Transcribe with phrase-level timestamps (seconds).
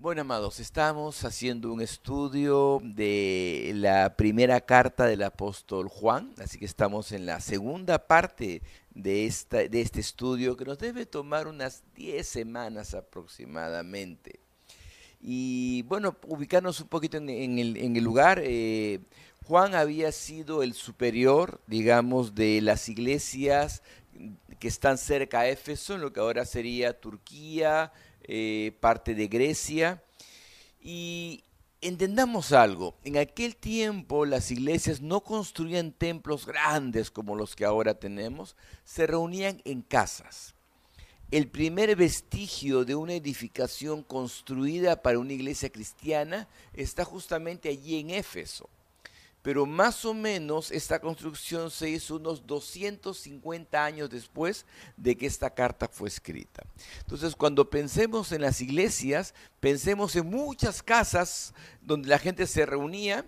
[0.00, 6.66] Bueno, amados, estamos haciendo un estudio de la primera carta del apóstol Juan, así que
[6.66, 8.62] estamos en la segunda parte
[8.94, 14.38] de, este estudio que nos debe tomar unas 10 semanas aproximadamente.
[15.20, 18.40] Y bueno, ubicarnos un poquito en, el, lugar.
[18.44, 19.00] Eh,
[19.46, 23.82] Juan había sido el superior, digamos, de las iglesias
[24.60, 27.92] que están cerca a Éfeso, en lo que ahora sería Turquía,
[28.28, 30.02] eh, parte de Grecia.
[30.80, 31.42] Y
[31.80, 37.94] entendamos algo, en aquel tiempo las iglesias no construían templos grandes como los que ahora
[37.94, 38.54] tenemos,
[38.84, 40.54] se reunían en casas.
[41.30, 48.10] El primer vestigio de una edificación construida para una iglesia cristiana está justamente allí en
[48.10, 48.70] Éfeso
[49.42, 55.50] pero más o menos esta construcción se hizo unos 250 años después de que esta
[55.50, 56.64] carta fue escrita.
[57.00, 63.24] Entonces, cuando pensemos en las iglesias, pensemos en muchas casas donde la gente se reunía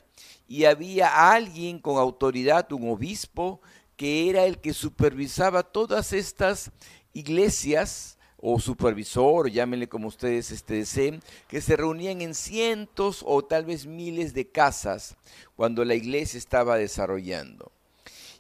[0.48, 3.60] y había alguien con autoridad, un obispo,
[3.96, 6.70] que era el que supervisaba todas estas
[7.12, 13.64] iglesias o supervisor, llámenle como ustedes este, deseen, que se reunían en cientos o tal
[13.64, 15.16] vez miles de casas
[15.56, 17.70] cuando la iglesia estaba desarrollando.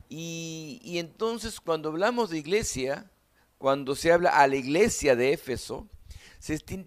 [0.08, 3.10] Y, y entonces cuando hablamos de iglesia,
[3.58, 5.86] cuando se habla a la iglesia de Éfeso,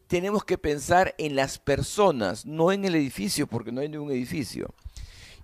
[0.08, 4.73] tenemos que pensar en las personas, no en el edificio, porque no hay ningún edificio.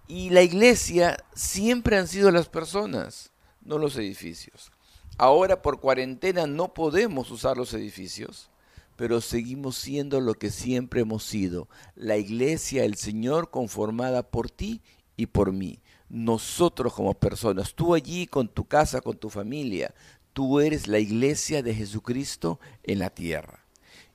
[0.07, 3.31] Y la iglesia siempre han sido las personas,
[3.61, 4.71] no los edificios.
[5.19, 8.49] Ahora por cuarentena no podemos usar los edificios,
[8.95, 11.67] pero seguimos siendo lo que siempre hemos sido,
[11.97, 14.79] la iglesia del Señor conformada por ti
[15.17, 15.81] y por mí.
[16.07, 19.93] Nosotros como personas, tú allí con tu casa, con tu familia,
[20.31, 23.65] tú eres la iglesia de Jesucristo en la tierra.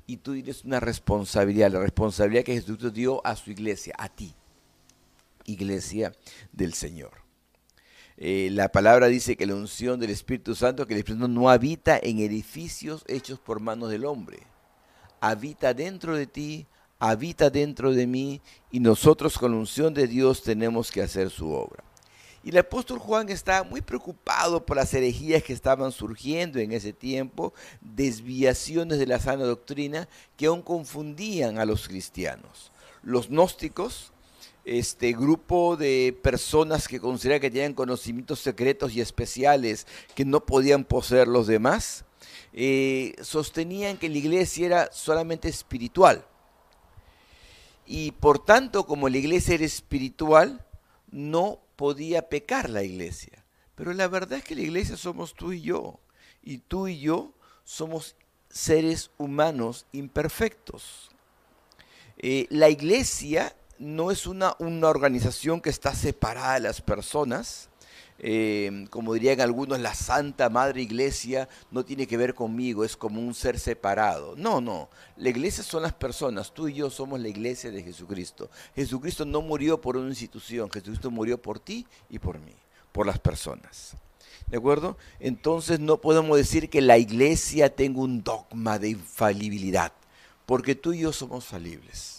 [0.07, 4.35] Y tú tienes una responsabilidad, la responsabilidad que Jesucristo dio a su iglesia, a ti,
[5.45, 6.15] iglesia
[6.51, 7.24] del Señor.
[8.17, 11.51] Eh, la palabra dice que la unción del Espíritu Santo, que el Espíritu Santo no
[11.51, 14.39] habita en edificios hechos por manos del hombre.
[15.21, 16.67] Habita dentro de ti,
[16.99, 21.51] habita dentro de mí, y nosotros con la unción de Dios tenemos que hacer su
[21.51, 21.83] obra.
[22.45, 26.93] Y el apóstol Juan está muy preocupado por las herejías que estaban surgiendo en ese
[26.93, 32.71] tiempo, desviaciones de la sana doctrina que aún confundían a los cristianos.
[33.03, 34.13] Los gnósticos,
[34.65, 40.85] este grupo de personas que consideran que tenían conocimientos secretos y especiales que no podían
[40.85, 42.05] poseer los demás,
[42.53, 46.25] eh, sostenían que la iglesia era solamente espiritual.
[47.87, 50.65] Y por tanto, como la iglesia era espiritual,
[51.11, 53.45] no podía pecar la iglesia.
[53.75, 56.01] Pero la verdad es que la iglesia somos tú y yo.
[56.43, 57.33] Y tú y yo
[57.65, 58.17] somos
[58.49, 61.11] seres humanos imperfectos.
[62.19, 67.69] Eh, la iglesia no es una, una organización que está separada de las personas.
[68.19, 73.21] Eh, como dirían algunos, la Santa Madre Iglesia no tiene que ver conmigo, es como
[73.21, 74.35] un ser separado.
[74.37, 78.51] No, no, la iglesia son las personas, tú y yo somos la iglesia de Jesucristo.
[78.77, 82.55] Jesucristo no murió por una institución, Jesucristo murió por ti y por mí,
[82.93, 83.97] por las personas.
[84.47, 84.97] ¿De acuerdo?
[85.19, 89.93] Entonces no podemos decir que la iglesia tenga un dogma de infalibilidad,
[90.47, 92.14] porque tú y yo somos falibles.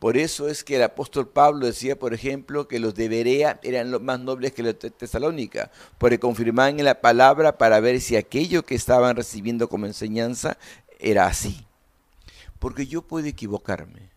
[0.00, 3.90] Por eso es que el apóstol Pablo decía, por ejemplo, que los de Berea eran
[3.90, 8.16] los más nobles que los de Tesalónica, porque confirmaban en la palabra para ver si
[8.16, 10.56] aquello que estaban recibiendo como enseñanza
[10.98, 11.66] era así.
[12.58, 14.08] Porque yo puedo equivocarme.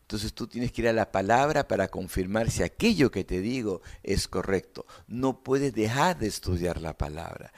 [0.00, 3.82] Entonces tú tienes que ir a la palabra para confirmar si aquello que te digo
[4.02, 4.86] es correcto.
[5.06, 7.52] No puedes dejar de estudiar la palabra.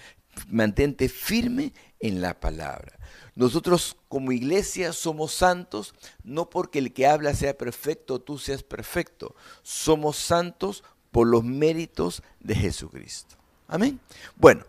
[0.48, 2.98] Mantente firme en la palabra.
[3.34, 9.34] Nosotros como iglesia somos santos no porque el que habla sea perfecto, tú seas perfecto.
[9.62, 13.37] Somos santos por los méritos de Jesucristo.
[13.69, 13.98] Amén.
[14.37, 14.65] Bueno,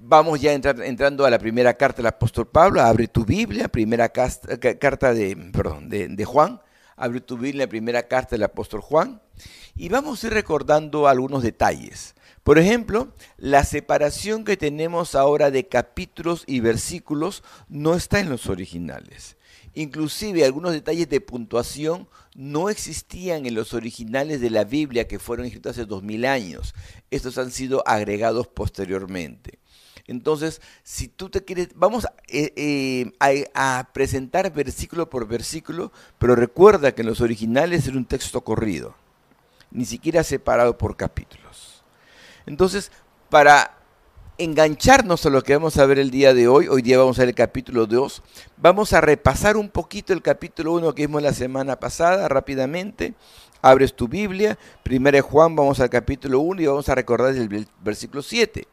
[0.00, 2.80] vamos ya entrando a la primera carta del apóstol Pablo.
[2.80, 6.60] Abre tu Biblia, primera carta de, perdón, de, de Juan.
[6.96, 9.20] Abre tu Biblia, primera carta del apóstol Juan.
[9.76, 12.14] Y vamos a ir recordando algunos detalles.
[12.42, 18.48] Por ejemplo, la separación que tenemos ahora de capítulos y versículos no está en los
[18.48, 19.36] originales.
[19.74, 25.46] Inclusive algunos detalles de puntuación no existían en los originales de la Biblia que fueron
[25.46, 26.74] escritos hace dos mil años.
[27.10, 29.60] Estos han sido agregados posteriormente.
[30.08, 33.12] Entonces, si tú te quieres, vamos eh, eh,
[33.54, 38.42] a, a, presentar versículo por versículo, pero recuerda que en los originales era un texto
[38.42, 38.96] corrido,
[39.70, 41.41] ni siquiera separado por capítulos.
[42.46, 42.90] Entonces,
[43.30, 43.78] para
[44.38, 47.22] engancharnos a lo que vamos a ver el día de hoy, hoy día vamos a
[47.22, 48.22] ver el capítulo 2,
[48.56, 53.14] vamos a repasar un poquito el capítulo 1 que vimos la semana pasada rápidamente.
[53.60, 58.20] Abres tu Biblia, 1 Juan, vamos al capítulo 1 y vamos a recordar el versículo
[58.20, 58.66] 7.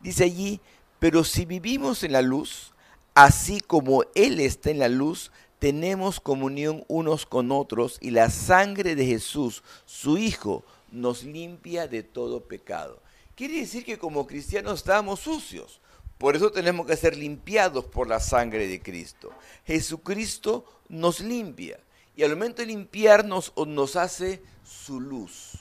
[0.00, 0.60] Dice allí,
[1.00, 2.72] pero si vivimos en la luz,
[3.14, 8.94] así como Él está en la luz, tenemos comunión unos con otros y la sangre
[8.94, 13.02] de Jesús, su Hijo, nos limpia de todo pecado.
[13.34, 15.80] Quiere decir que como cristianos estamos sucios.
[16.18, 19.32] Por eso tenemos que ser limpiados por la sangre de Cristo.
[19.66, 21.80] Jesucristo nos limpia.
[22.14, 25.52] Y al momento de limpiarnos nos hace su luz.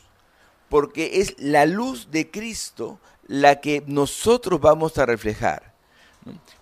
[0.69, 5.73] Porque es la luz de Cristo la que nosotros vamos a reflejar.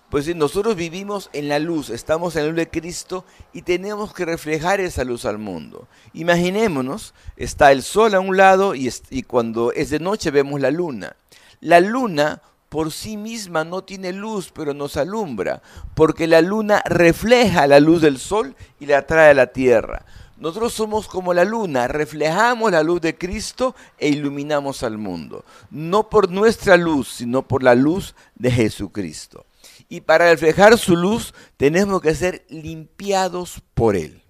[0.09, 4.25] Pues nosotros vivimos en la luz, estamos en la luz de Cristo y tenemos que
[4.25, 5.87] reflejar esa luz al mundo.
[6.13, 10.71] Imaginémonos, está el sol a un lado y, y cuando es de noche vemos la
[10.71, 11.15] luna.
[11.61, 15.61] La luna por sí misma no tiene luz, pero nos alumbra,
[15.93, 20.05] porque la luna refleja la luz del sol y la trae a la tierra.
[20.37, 26.09] Nosotros somos como la luna, reflejamos la luz de Cristo e iluminamos al mundo, no
[26.09, 29.45] por nuestra luz, sino por la luz de Jesucristo.
[29.89, 34.21] Y para reflejar su luz tenemos que ser limpiados por Él.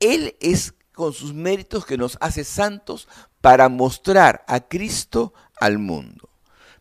[0.00, 3.08] Él es con sus méritos que nos hace santos
[3.42, 6.30] para mostrar a Cristo al mundo.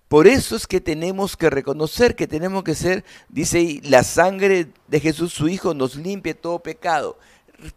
[0.07, 5.00] Por eso es que tenemos que reconocer que tenemos que ser, dice, la sangre de
[5.00, 7.18] Jesús su Hijo nos limpia todo pecado.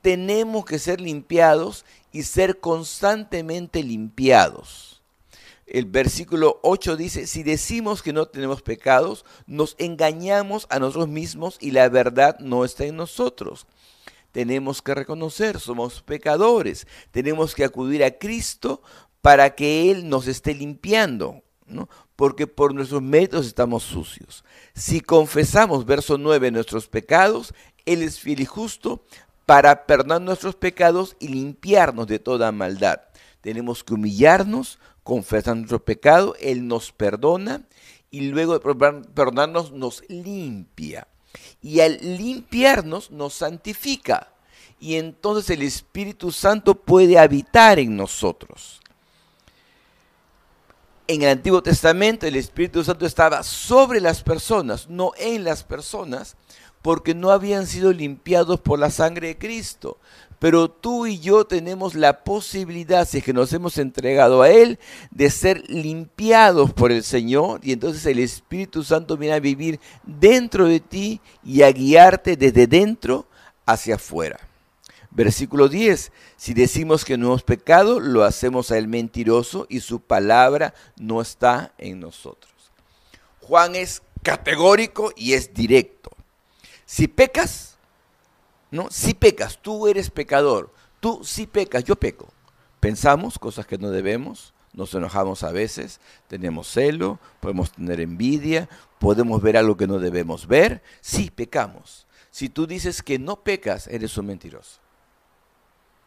[0.02, 4.93] Tenemos que ser limpiados y ser constantemente limpiados.
[5.74, 11.58] El versículo 8 dice, si decimos que no tenemos pecados, nos engañamos a nosotros mismos
[11.60, 13.66] y la verdad no está en nosotros.
[14.30, 18.82] Tenemos que reconocer, somos pecadores, tenemos que acudir a Cristo
[19.20, 21.42] para que Él nos esté limpiando.
[21.66, 21.88] ¿no?
[22.14, 24.44] porque por nuestros méritos estamos sucios.
[24.74, 27.52] Si confesamos, verso 9, nuestros pecados,
[27.84, 29.02] Él es fiel y justo
[29.44, 33.00] para perdonar nuestros pecados y limpiarnos de toda maldad.
[33.40, 37.62] Tenemos que humillarnos, confesar nuestro pecado, Él nos perdona
[38.10, 41.06] y luego de perdonarnos nos limpia.
[41.62, 44.32] Y al limpiarnos nos santifica.
[44.80, 48.80] Y entonces el Espíritu Santo puede habitar en nosotros
[51.06, 56.36] en el Antiguo Testamento el Espíritu Santo estaba sobre las personas, no en las personas,
[56.84, 59.96] porque no habían sido limpiados por la sangre de Cristo.
[60.38, 64.78] Pero tú y yo tenemos la posibilidad, si es que nos hemos entregado a Él,
[65.10, 70.66] de ser limpiados por el Señor y entonces el Espíritu Santo viene a vivir dentro
[70.66, 73.28] de ti y a guiarte desde dentro
[73.64, 74.38] hacia afuera.
[75.10, 76.12] Versículo 10.
[76.36, 81.22] Si decimos que no hemos pecado, lo hacemos a él mentiroso y su palabra no
[81.22, 82.52] está en nosotros.
[83.40, 86.13] Juan es categórico y es directo.
[86.86, 87.76] Si pecas,
[88.70, 88.88] ¿no?
[88.90, 90.72] Si pecas, tú eres pecador.
[91.00, 92.28] Tú sí pecas, yo peco.
[92.80, 99.40] Pensamos cosas que no debemos, nos enojamos a veces, tenemos celo, podemos tener envidia, podemos
[99.40, 100.82] ver algo que no debemos ver.
[101.00, 102.06] Sí, pecamos.
[102.30, 104.80] Si tú dices que no pecas, eres un mentiroso.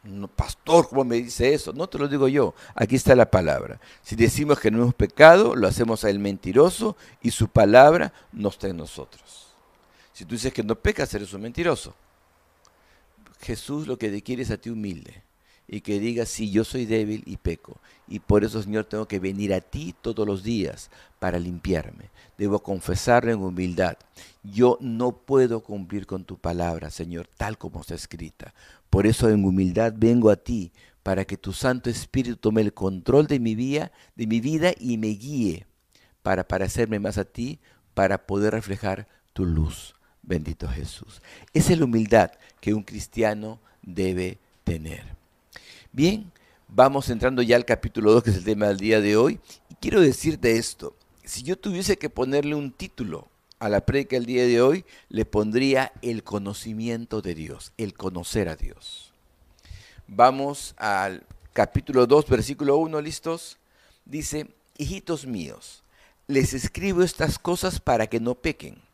[0.04, 1.74] No, pastor, ¿cómo me dice eso?
[1.74, 2.54] No te lo digo yo.
[2.76, 3.80] Aquí está la palabra.
[4.02, 8.50] Si decimos que no hemos pecado, lo hacemos a él mentiroso y su palabra no
[8.50, 9.47] está en nosotros.
[10.18, 11.94] Si tú dices que no pecas, eres un mentiroso.
[13.40, 15.22] Jesús lo que te quiere es a ti humilde
[15.68, 17.80] y que digas, sí, yo soy débil y peco.
[18.08, 22.10] Y por eso, Señor, tengo que venir a ti todos los días para limpiarme.
[22.36, 23.96] Debo confesarlo en humildad.
[24.42, 28.56] Yo no puedo cumplir con tu palabra, Señor, tal como está escrita.
[28.90, 30.72] Por eso en humildad vengo a ti,
[31.04, 34.98] para que tu Santo Espíritu tome el control de mi vida, de mi vida y
[34.98, 35.68] me guíe
[36.24, 37.60] para parecerme más a ti,
[37.94, 39.94] para poder reflejar tu luz.
[40.28, 41.22] Bendito Jesús.
[41.54, 45.06] Esa es la humildad que un cristiano debe tener.
[45.94, 46.30] Bien,
[46.68, 49.40] vamos entrando ya al capítulo 2, que es el tema del día de hoy.
[49.70, 50.94] Y quiero decirte esto.
[51.24, 53.30] Si yo tuviese que ponerle un título
[53.60, 58.50] a la predica del día de hoy le pondría el conocimiento de Dios, el conocer
[58.50, 59.14] a Dios.
[60.08, 63.58] Vamos al capítulo 2, versículo 1, ¿listos?
[64.04, 65.84] Dice, hijitos míos,
[66.28, 68.87] les escribo estas cosas para que no pequen.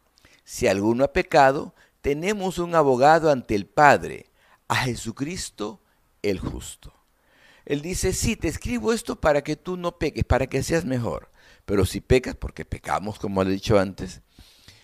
[0.43, 4.27] Si alguno ha pecado, tenemos un abogado ante el Padre,
[4.67, 5.79] a Jesucristo
[6.21, 6.93] el justo.
[7.65, 11.29] Él dice, sí, te escribo esto para que tú no peques, para que seas mejor.
[11.65, 14.21] Pero si pecas, porque pecamos, como le he dicho antes,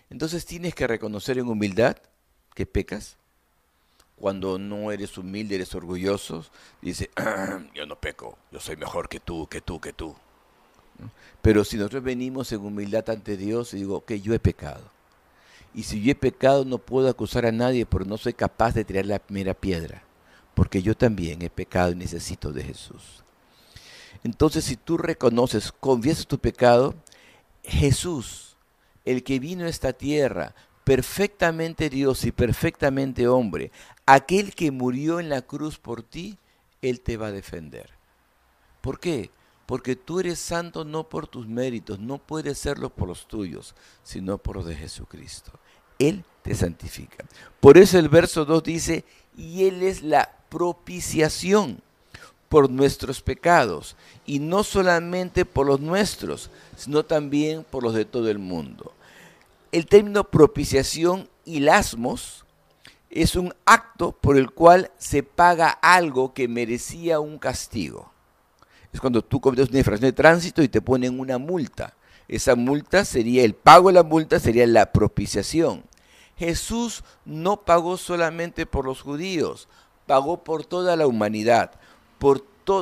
[0.10, 1.98] entonces tienes que reconocer en humildad
[2.56, 3.18] que pecas.
[4.16, 6.46] Cuando no eres humilde, eres orgulloso,
[6.82, 7.10] dice,
[7.74, 10.16] yo no peco, yo soy mejor que tú, que tú, que tú.
[11.42, 14.92] Pero si nosotros venimos en humildad ante Dios y digo, que yo he pecado.
[15.74, 18.86] Y si yo he pecado no puedo acusar a nadie porque no soy capaz de
[18.86, 20.04] tirar la primera piedra.
[20.54, 23.24] Porque yo también he pecado y necesito de Jesús.
[24.24, 26.96] Entonces si tú reconoces, confiesas tu pecado,
[27.64, 28.58] Jesús,
[29.06, 33.72] el que vino a esta tierra, perfectamente Dios y perfectamente hombre,
[34.06, 36.38] aquel que murió en la cruz por ti,
[36.82, 37.92] Él te va a defender.
[38.82, 39.30] ¿Por qué?
[39.70, 44.40] Porque tú eres santo no por tus méritos, no puedes serlo por los tuyos, sino
[44.40, 45.52] por los de Jesucristo.
[46.00, 47.24] Él te santifica.
[47.60, 49.06] Por eso el verso 2 dice,
[49.38, 51.84] y Él es la propiciación
[52.50, 53.96] por nuestros pecados,
[54.26, 58.92] y no solamente por los nuestros, sino también por los de todo el mundo.
[59.72, 62.44] El término propiciación y lasmos
[63.12, 68.12] es un acto por el cual se paga algo que merecía un castigo.
[68.92, 71.96] Es cuando tú cometes una infracción de tránsito y te ponen una multa.
[72.28, 75.84] Esa multa sería, el pago de la multa sería la propiciación.
[76.38, 79.68] Jesús no pagó solamente por los judíos,
[80.06, 81.72] pagó por toda la humanidad,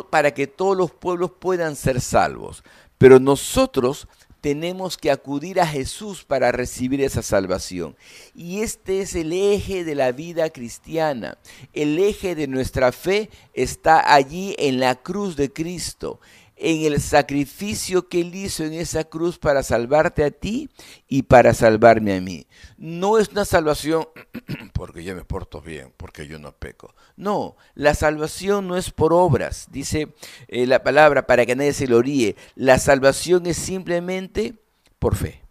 [0.09, 2.63] para que todos los pueblos puedan ser salvos.
[2.97, 4.07] Pero nosotros
[4.41, 7.95] tenemos que acudir a Jesús para recibir esa salvación.
[8.35, 11.37] Y este es el eje de la vida cristiana.
[11.73, 16.19] El eje de nuestra fe está allí en la cruz de Cristo
[16.57, 20.69] en el sacrificio que Él hizo en esa cruz para salvarte a ti
[21.07, 22.47] y para salvarme a mí.
[22.77, 24.07] No es una salvación
[24.73, 26.93] porque yo me porto bien, porque yo no peco.
[27.15, 30.13] No, la salvación no es por obras, dice
[30.47, 32.35] eh, la palabra para que nadie se lo oríe.
[32.55, 34.55] La salvación es simplemente
[34.99, 35.46] por fe.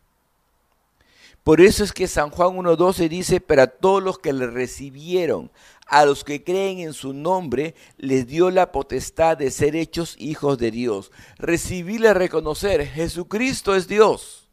[1.46, 5.52] Por eso es que San Juan 1.12 dice, para todos los que le recibieron,
[5.86, 10.58] a los que creen en su nombre, les dio la potestad de ser hechos hijos
[10.58, 11.12] de Dios.
[11.38, 14.48] Recibirle reconocer, Jesucristo es Dios.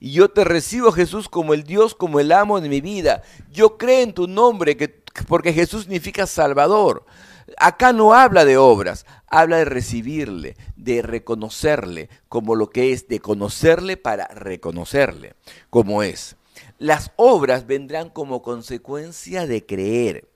[0.00, 3.20] Y yo te recibo, Jesús, como el Dios, como el amo de mi vida.
[3.52, 4.88] Yo creo en tu nombre, que,
[5.28, 7.04] porque Jesús significa Salvador.
[7.58, 13.20] Acá no habla de obras, habla de recibirle, de reconocerle como lo que es, de
[13.20, 15.34] conocerle para reconocerle
[15.70, 16.36] como es.
[16.78, 20.28] Las obras vendrán como consecuencia de creer.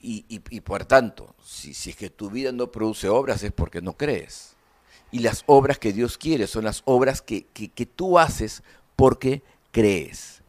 [0.00, 3.96] Y, por tanto, si, si es que tu vida no produce obras es porque no
[3.96, 4.54] crees.
[5.10, 8.62] Y las obras que Dios quiere son las obras que, que tú haces
[8.96, 10.41] porque crees.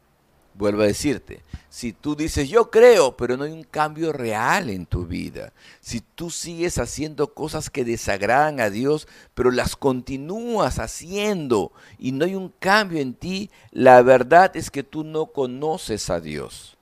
[0.55, 4.85] Vuelvo a decirte, si tú dices yo creo, pero no hay un cambio real en
[4.85, 11.71] tu vida, si tú sigues haciendo cosas que desagradan a Dios, pero las continúas haciendo
[11.97, 16.19] y no hay un cambio en ti, la verdad es que tú no conoces a
[16.19, 16.77] Dios.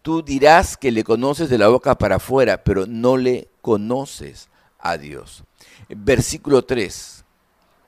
[0.00, 4.96] Tú dirás que le conoces de la boca para afuera, pero no le conoces a
[4.96, 5.44] Dios.
[5.90, 7.24] Versículo 3.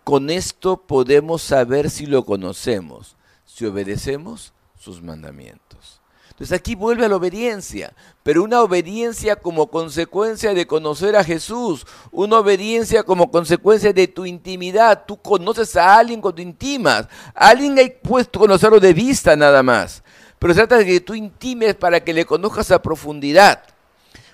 [0.04, 3.16] Con esto podemos saber si lo conocemos,
[3.47, 6.01] si obedecemos sus mandamientos.
[6.31, 11.87] Entonces aquí vuelve a la obediencia, pero una obediencia como consecuencia de conocer a Jesús,
[12.11, 15.05] una obediencia como consecuencia de tu intimidad.
[15.07, 20.03] Tú conoces a alguien cuando intimas, alguien hay puesto conocerlo de vista nada más
[20.41, 23.63] pero trata de que tú intimes para que le conozcas a profundidad.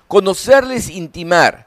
[0.06, 1.66] Conocerles intimar.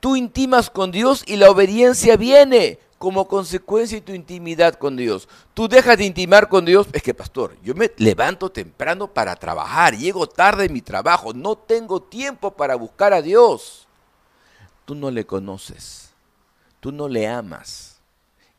[0.00, 5.28] Tú intimas con Dios y la obediencia viene como consecuencia de tu intimidad con Dios.
[5.54, 6.86] Tú dejas de intimar con Dios.
[6.92, 11.56] Es que, pastor, yo me levanto temprano para trabajar, llego tarde en mi trabajo, no
[11.56, 13.86] tengo tiempo para buscar a Dios.
[14.84, 16.10] Tú no le conoces,
[16.80, 17.95] tú no le amas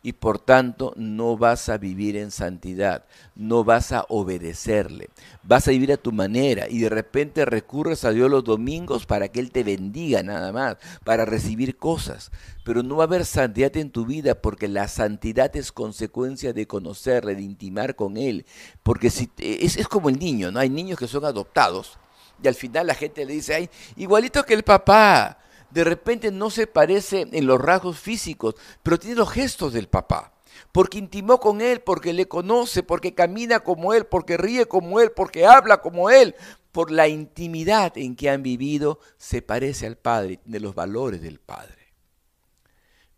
[0.03, 5.09] y por tanto no vas a vivir en santidad, no vas a obedecerle,
[5.43, 9.27] vas a vivir a tu manera y de repente recurres a Dios los domingos para
[9.27, 12.31] que Él te bendiga nada más, para recibir cosas,
[12.63, 16.67] pero no va a haber santidad en tu vida porque la santidad es consecuencia de
[16.67, 18.45] conocerle, de intimar con Él,
[18.83, 20.59] porque si, es, es como el niño, ¿no?
[20.59, 21.97] Hay niños que son adoptados
[22.41, 25.39] y al final la gente le dice, ay, igualito que el papá,
[25.69, 30.33] de repente no se parece en los rasgos físicos, pero tiene los gestos del papá.
[30.71, 35.11] Porque intimó con él, porque le conoce, porque camina como él, porque ríe como él,
[35.11, 36.35] porque habla como él.
[36.71, 41.39] Por la intimidad en que han vivido, se parece al Padre, tiene los valores del
[41.39, 41.93] Padre.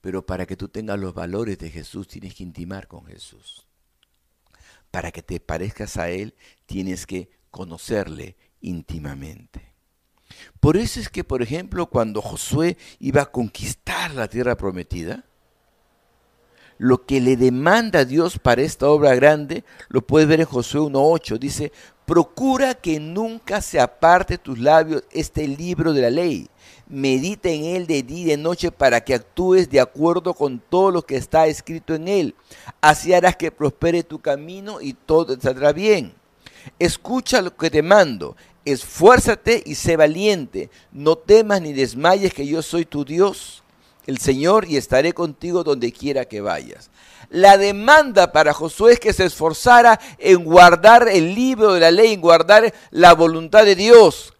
[0.02, 3.68] Pero para que tú tengas los valores de Jesús, tienes que intimar con Jesús.
[4.92, 9.69] Para que te parezcas a Él, tienes que conocerle íntimamente.
[10.60, 15.26] Por eso es que, por ejemplo, cuando Josué iba a conquistar la tierra prometida,
[16.80, 21.38] lo que le demanda Dios para esta obra grande, lo puedes ver en Josué 1.8.
[21.38, 21.72] Dice,
[22.06, 26.50] procura que nunca se aparte tus labios este libro de la ley.
[26.88, 30.90] Medita en él de día y de noche para que actúes de acuerdo con todo
[30.90, 32.36] lo que está escrito en él.
[32.82, 36.14] Así harás que prospere tu camino y todo te saldrá bien.
[36.80, 38.36] Escucha lo que te mando.
[38.66, 40.70] Esfuérzate y sé valiente.
[40.92, 43.64] No temas ni desmayes que yo soy tu Dios
[44.10, 46.90] el Señor y estaré contigo donde quiera que vayas.
[47.30, 52.14] La demanda para Josué es que se esforzara en guardar el libro de la ley,
[52.14, 54.34] en guardar la voluntad de Dios.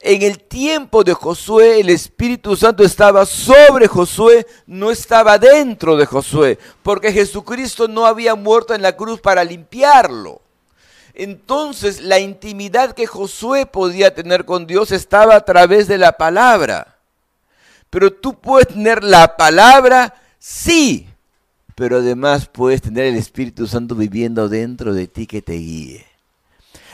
[0.00, 6.04] En el tiempo de Josué, el Espíritu Santo estaba sobre Josué, no estaba dentro de
[6.04, 10.42] Josué, porque Jesucristo no había muerto en la cruz para limpiarlo.
[11.16, 16.98] Entonces la intimidad que Josué podía tener con Dios estaba a través de la palabra.
[17.88, 21.08] Pero tú puedes tener la palabra, sí,
[21.74, 26.04] pero además puedes tener el Espíritu Santo viviendo dentro de ti que te guíe.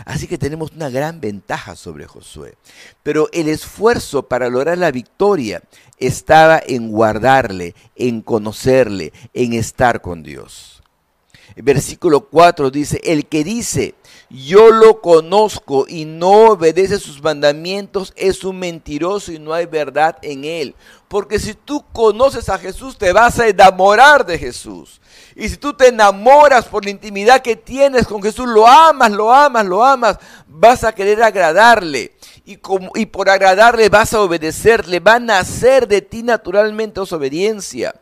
[0.05, 2.55] Así que tenemos una gran ventaja sobre Josué.
[3.03, 5.63] Pero el esfuerzo para lograr la victoria
[5.99, 10.83] estaba en guardarle, en conocerle, en estar con Dios.
[11.57, 13.95] Versículo 4 dice, el que dice,
[14.33, 20.17] yo lo conozco y no obedece sus mandamientos, es un mentiroso y no hay verdad
[20.23, 20.75] en él.
[21.13, 24.99] Porque si tú conoces a Jesús, te vas a enamorar de Jesús.
[25.37, 29.31] Y si tú te enamoras por la intimidad que tienes con Jesús, lo amas, lo
[29.31, 30.17] amas, lo amas,
[30.47, 32.17] vas a querer agradarle.
[32.47, 37.95] Y, como, y por agradarle vas a obedecerle, va a nacer de ti naturalmente obediencia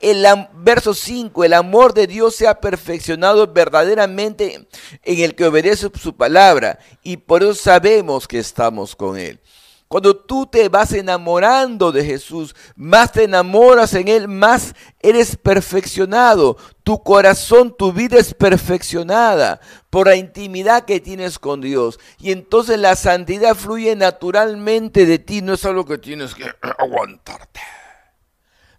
[0.00, 4.66] el verso 5, el amor de Dios se ha perfeccionado verdaderamente
[5.02, 9.40] en el que obedece su palabra y por eso sabemos que estamos con Él.
[9.94, 16.56] Cuando tú te vas enamorando de Jesús, más te enamoras en Él, más eres perfeccionado.
[16.82, 19.60] Tu corazón, tu vida es perfeccionada
[19.90, 22.00] por la intimidad que tienes con Dios.
[22.18, 26.46] Y entonces la santidad fluye naturalmente de ti, no es algo que tienes que
[26.78, 27.60] aguantarte.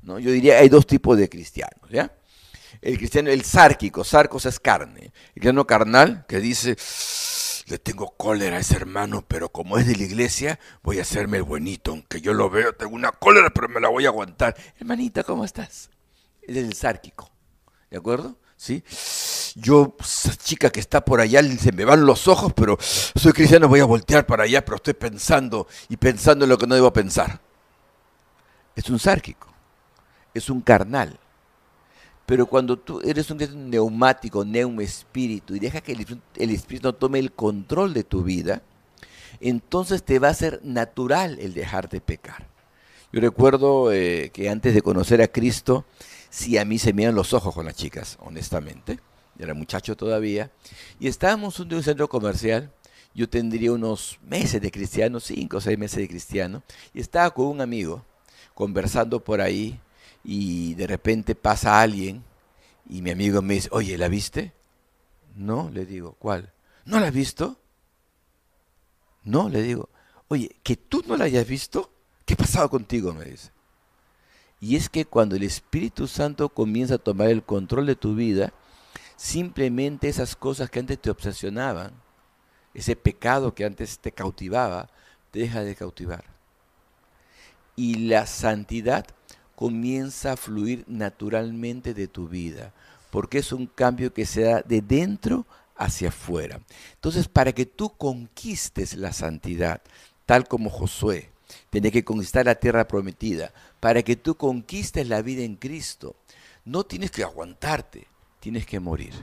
[0.01, 0.19] ¿no?
[0.19, 2.12] Yo diría, hay dos tipos de cristianos, ¿ya?
[2.81, 5.13] El cristiano, el sárquico, sarcos es carne.
[5.27, 6.75] El cristiano carnal que dice,
[7.65, 11.38] le tengo cólera a ese hermano, pero como es de la iglesia, voy a hacerme
[11.38, 11.91] el buenito.
[11.91, 14.55] Aunque yo lo veo, tengo una cólera, pero me la voy a aguantar.
[14.79, 15.90] Hermanita, ¿cómo estás?
[16.42, 17.29] Es el sárquico,
[17.90, 18.37] ¿de acuerdo?
[18.55, 18.83] ¿Sí?
[19.55, 23.68] Yo, esa chica que está por allá, se me van los ojos, pero soy cristiano,
[23.68, 26.92] voy a voltear para allá, pero estoy pensando y pensando en lo que no debo
[26.94, 27.42] pensar.
[28.75, 29.55] Es un sárquico
[30.35, 31.18] es un carnal.
[32.25, 37.31] Pero cuando tú eres un neumático, neum espíritu, y deja que el, espíritu tome el
[37.31, 38.64] control de tu vida,
[39.40, 42.48] entonces te va a ser natural el dejar de pecar.
[43.11, 45.85] Yo recuerdo eh, que antes de conocer a Cristo,
[46.29, 49.00] sí a mí se me iban los ojos con las chicas, honestamente.
[49.38, 50.51] Era muchacho todavía.
[51.00, 52.72] Y estábamos en un centro comercial.
[53.14, 56.64] Yo tendría unos meses de cristiano, cinco o seis meses de cristiano.
[56.94, 58.03] Y estaba con un amigo
[58.53, 59.79] conversando por ahí
[60.25, 62.24] y de repente pasa alguien
[62.90, 64.53] y mi amigo me dice, oye, ¿la viste?
[65.35, 66.51] No, le digo, ¿cuál?
[66.85, 67.59] ¿No la has visto?
[69.24, 69.90] No, le digo,
[70.27, 71.92] oye, que tú no la hayas visto,
[72.25, 73.14] ¿qué ha pasado contigo?
[73.14, 73.51] Me dice.
[74.59, 78.51] Y es que cuando el Espíritu Santo comienza a tomar el control de tu vida,
[79.16, 81.94] simplemente esas cosas que antes te obsesionaban,
[82.74, 84.90] ese pecado que antes te cautivaba,
[85.29, 86.25] te deja de cautivar.
[87.75, 89.05] Y la santidad
[89.55, 92.74] comienza a fluir naturalmente de tu vida,
[93.09, 96.59] porque es un cambio que se da de dentro hacia afuera.
[96.96, 99.81] Entonces, para que tú conquistes la santidad,
[100.25, 101.29] tal como Josué
[101.70, 106.15] tenía que conquistar la tierra prometida, para que tú conquistes la vida en Cristo,
[106.65, 108.07] no tienes que aguantarte,
[108.39, 109.13] tienes que morir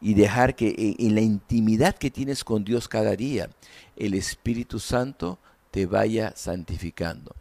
[0.00, 3.50] y dejar que en la intimidad que tienes con Dios cada día,
[3.96, 5.38] el Espíritu Santo
[5.70, 7.34] te vaya santificando.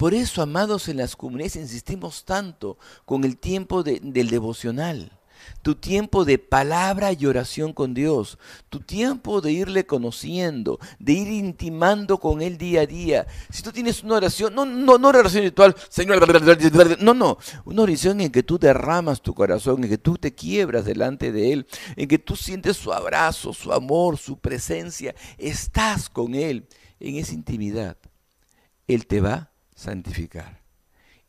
[0.00, 5.12] Por eso, amados, en las comunidades insistimos tanto con el tiempo del devocional,
[5.60, 8.38] tu tiempo de palabra y oración con Dios,
[8.70, 13.26] tu tiempo de irle conociendo, de ir intimando con Él día a día.
[13.50, 16.18] Si tú tienes una oración, no, no, no una oración ritual, Señor,
[17.02, 17.36] no, no,
[17.66, 21.52] una oración en que tú derramas tu corazón, en que tú te quiebras delante de
[21.52, 26.66] Él, en que tú sientes su abrazo, su amor, su presencia, estás con Él.
[26.98, 27.98] En esa intimidad.
[28.86, 29.49] Él te va
[29.80, 30.60] santificar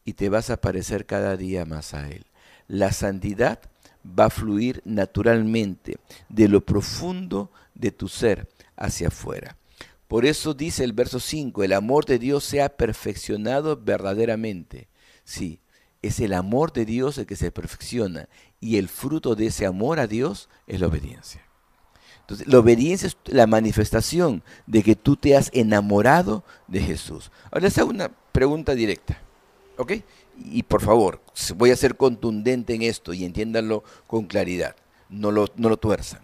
[0.03, 2.25] y te vas a parecer cada día más a Él.
[2.67, 3.59] La santidad
[4.05, 5.97] va a fluir naturalmente
[6.29, 9.57] de lo profundo de tu ser hacia afuera.
[10.07, 14.89] Por eso dice el verso 5, el amor de Dios sea perfeccionado verdaderamente.
[15.23, 15.59] Sí,
[16.01, 18.27] es el amor de Dios el que se perfecciona
[18.59, 21.41] y el fruto de ese amor a Dios es la obediencia.
[22.31, 27.29] Entonces, la obediencia es la manifestación de que tú te has enamorado de Jesús.
[27.51, 29.21] Ahora les hago una pregunta directa,
[29.77, 29.95] ¿ok?
[30.37, 31.21] Y por favor,
[31.57, 34.77] voy a ser contundente en esto y entiéndanlo con claridad,
[35.09, 36.21] no lo, no lo tuerzan.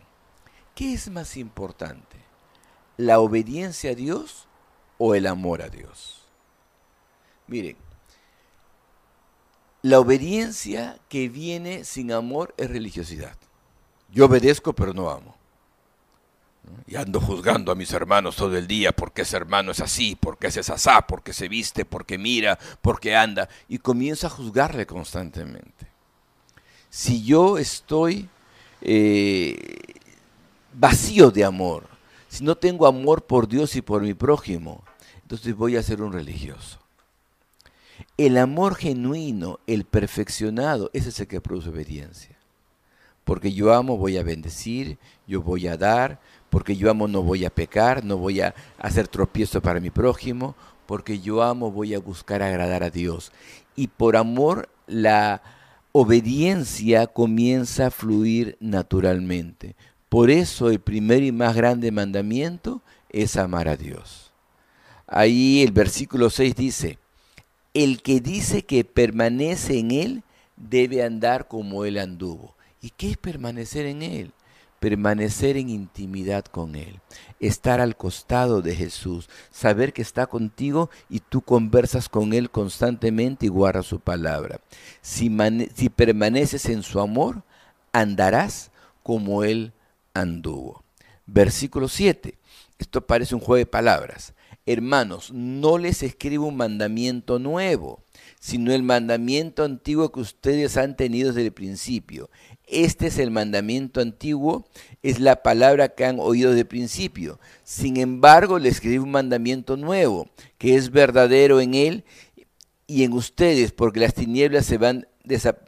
[0.75, 2.15] ¿Qué es más importante?
[2.95, 4.47] ¿La obediencia a Dios
[4.97, 6.21] o el amor a Dios?
[7.47, 7.75] Miren,
[9.81, 13.35] la obediencia que viene sin amor es religiosidad.
[14.09, 15.36] Yo obedezco pero no amo.
[16.87, 20.47] Y ando juzgando a mis hermanos todo el día porque ese hermano es así, porque
[20.47, 23.49] ese es asá, porque se viste, porque mira, porque anda.
[23.67, 25.87] Y comienzo a juzgarle constantemente.
[26.89, 28.29] Si yo estoy
[28.81, 29.57] eh,
[30.73, 31.83] vacío de amor,
[32.29, 34.83] si no tengo amor por Dios y por mi prójimo,
[35.21, 36.79] entonces voy a ser un religioso.
[38.17, 42.37] El amor genuino, el perfeccionado, ese es el que produce obediencia.
[43.23, 47.45] Porque yo amo, voy a bendecir, yo voy a dar, porque yo amo, no voy
[47.45, 50.55] a pecar, no voy a hacer tropiezo para mi prójimo,
[50.85, 53.31] porque yo amo, voy a buscar agradar a Dios.
[53.75, 55.41] Y por amor, la
[55.91, 59.75] obediencia comienza a fluir naturalmente.
[60.09, 64.31] Por eso el primer y más grande mandamiento es amar a Dios.
[65.07, 66.97] Ahí el versículo 6 dice,
[67.73, 70.23] el que dice que permanece en Él
[70.55, 72.55] debe andar como Él anduvo.
[72.81, 74.31] ¿Y qué es permanecer en Él?
[74.79, 76.99] Permanecer en intimidad con Él,
[77.39, 83.47] estar al costado de Jesús, saber que está contigo y tú conversas con Él constantemente
[83.47, 84.59] y guardas su palabra.
[85.01, 85.29] Si,
[85.89, 87.43] permaneces en su amor,
[87.91, 89.73] andarás como Él
[90.13, 90.83] anduvo.
[91.25, 92.37] Versículo 7.
[92.77, 94.33] Esto parece un juego de palabras.
[94.65, 98.03] Hermanos, no les escribo un mandamiento nuevo,
[98.39, 102.29] sino el mandamiento antiguo que ustedes han tenido desde el principio.
[102.67, 104.67] Este es el mandamiento antiguo,
[105.01, 107.39] es la palabra que han oído el principio.
[107.63, 112.03] Sin embargo, les escribo un mandamiento nuevo, que es verdadero en él
[112.85, 115.07] y en ustedes, porque las tinieblas se van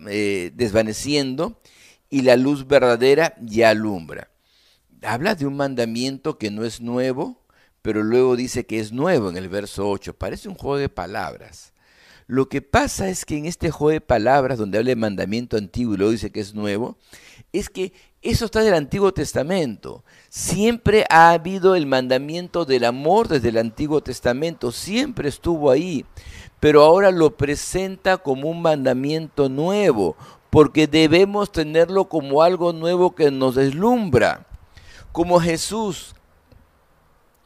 [0.10, 1.62] eh, desvaneciendo
[2.10, 4.30] y la luz verdadera ya alumbra.
[5.02, 7.46] Habla de un mandamiento que no es nuevo,
[7.82, 10.16] pero luego dice que es nuevo en el verso 8.
[10.16, 11.72] Parece un juego de palabras.
[12.30, 15.96] Lo que pasa es que en este juego de palabras, donde habla de mandamiento antiguo
[15.96, 16.96] y luego dice que es nuevo,
[17.54, 20.04] es que eso está del Antiguo Testamento.
[20.30, 26.06] Siempre ha habido el mandamiento del amor desde el Antiguo Testamento, siempre estuvo ahí,
[26.60, 30.16] pero ahora lo presenta como un mandamiento nuevo,
[30.52, 34.46] porque debemos tenerlo como algo nuevo que nos deslumbra.
[35.12, 36.14] Como Jesús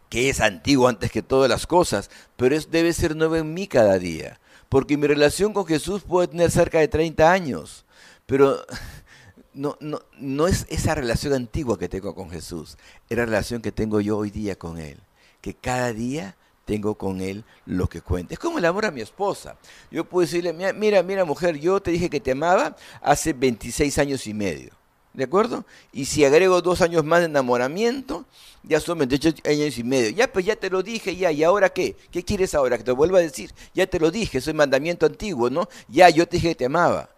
[0.10, 3.65] que es antiguo antes que todas las cosas, pero es, debe ser nuevo en mí
[3.65, 4.41] cada día.
[4.73, 7.86] Porque mi relación con Jesús puede tener cerca de 30 años,
[8.25, 8.65] pero
[9.53, 12.75] no, no, no es esa relación antigua que tengo con Jesús,
[13.07, 14.97] es la relación que tengo yo hoy día con Él,
[15.41, 18.33] que cada día tengo con Él lo que cuenta.
[18.33, 19.57] Es como el amor a mi esposa.
[19.91, 24.25] Yo puedo decirle, mira, mira mujer, yo te dije que te amaba hace 26 años
[24.25, 24.71] y medio.
[25.13, 25.63] ¿De acuerdo?
[25.91, 28.26] Y si agrego dos años más de enamoramiento,
[28.63, 30.10] ya son 28 años y medio.
[30.10, 31.32] Ya, pues ya te lo dije, ya.
[31.32, 31.95] ¿Y ahora qué?
[32.12, 32.78] ¿Qué quieres ahora?
[32.80, 33.52] Que te vuelva a decir.
[33.76, 35.69] Ya te lo dije, es mandamiento antiguo, ¿no?
[35.88, 37.10] Ya, yo te dije que te amaba.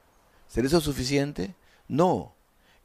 [0.49, 1.55] ¿Será eso suficiente?
[1.88, 2.34] No.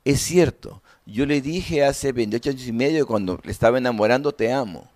[0.05, 0.81] Es cierto.
[1.07, 4.89] Yo le dije hace 28 años y medio, cuando le estaba enamorando, te amo.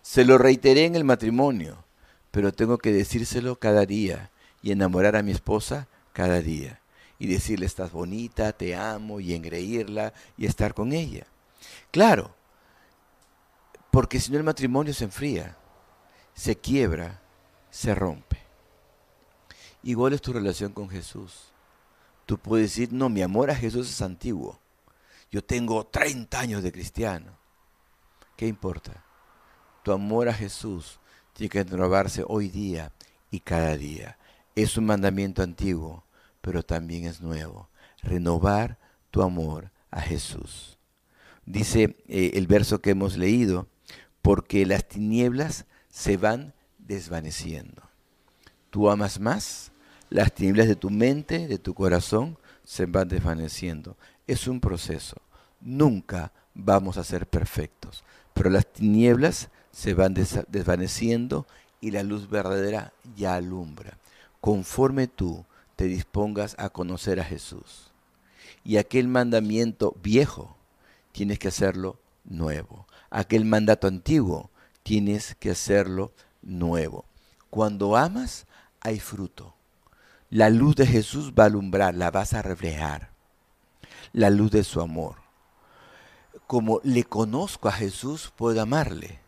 [0.00, 1.84] Se lo reiteré en el matrimonio,
[2.30, 4.30] pero tengo que decírselo cada día
[4.62, 6.80] y enamorar a mi esposa cada día
[7.20, 11.26] y decirle estás bonita, te amo y engreírla y estar con ella.
[11.90, 12.34] Claro,
[13.90, 15.54] porque si no el matrimonio se enfría,
[16.32, 17.20] se quiebra,
[17.70, 18.38] se rompe.
[19.82, 21.52] Igual es tu relación con Jesús.
[22.24, 24.58] Tú puedes decir, no, mi amor a Jesús es antiguo.
[25.30, 27.36] Yo tengo 30 años de cristiano.
[28.34, 29.04] ¿Qué importa?
[29.82, 30.98] Tu amor a Jesús
[31.34, 32.92] tiene que renovarse hoy día
[33.30, 34.16] y cada día.
[34.54, 36.04] Es un mandamiento antiguo,
[36.40, 37.68] pero también es nuevo.
[38.02, 38.78] Renovar
[39.10, 40.78] tu amor a Jesús.
[41.44, 43.66] Dice eh, el verso que hemos leído,
[44.22, 47.82] porque las tinieblas se van desvaneciendo.
[48.70, 49.72] Tú amas más,
[50.10, 53.96] las tinieblas de tu mente, de tu corazón, se van desvaneciendo.
[54.26, 55.16] Es un proceso.
[55.60, 61.46] Nunca vamos a ser perfectos, pero las tinieblas se van desvaneciendo
[61.80, 63.98] y la luz verdadera ya alumbra.
[64.40, 65.44] Conforme tú
[65.80, 67.90] te dispongas a conocer a Jesús.
[68.64, 70.54] Y aquel mandamiento viejo,
[71.10, 72.86] tienes que hacerlo nuevo.
[73.08, 74.50] Aquel mandato antiguo,
[74.82, 76.12] tienes que hacerlo
[76.42, 77.06] nuevo.
[77.48, 78.44] Cuando amas,
[78.82, 79.54] hay fruto.
[80.28, 83.08] la luz de Jesús va a alumbrar, la vas a reflejar.
[84.12, 85.16] La luz de su amor.
[86.46, 89.18] Como le conozco a Jesús, puedo amarle.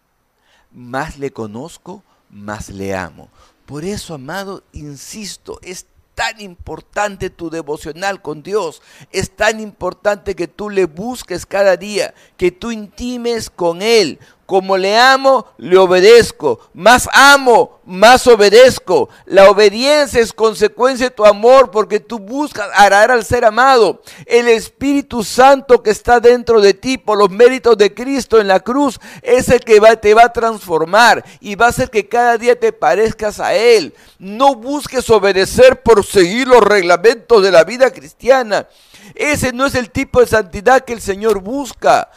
[0.70, 3.30] Más le conozco, más le amo.
[3.64, 8.82] Por eso, amado, insisto, es tan importante tu devocional con Dios.
[9.10, 14.18] Es tan importante que tú le busques cada día, que tú intimes con Él.
[14.52, 16.60] Como le amo, le obedezco.
[16.74, 19.08] Más amo, más obedezco.
[19.24, 24.02] La obediencia es consecuencia de tu amor porque tú buscas agradar al ser amado.
[24.26, 28.60] El Espíritu Santo que está dentro de ti por los méritos de Cristo en la
[28.60, 32.36] cruz es el que va, te va a transformar y va a hacer que cada
[32.36, 33.94] día te parezcas a Él.
[34.18, 38.68] No busques obedecer por seguir los reglamentos de la vida cristiana.
[39.14, 42.10] Ese no es el tipo de santidad que el Señor busca.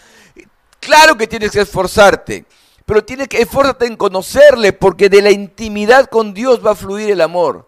[0.85, 2.45] Claro que tienes que esforzarte,
[2.85, 7.09] pero tienes que esforzarte en conocerle, porque de la intimidad con Dios va a fluir
[7.09, 7.67] el amor,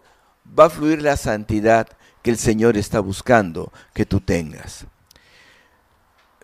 [0.56, 1.88] va a fluir la santidad
[2.22, 4.86] que el Señor está buscando que tú tengas.